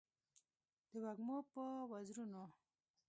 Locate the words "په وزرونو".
1.51-2.43